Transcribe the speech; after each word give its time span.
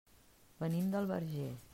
Venim 0.63 0.89
del 0.95 1.11
Verger. 1.13 1.51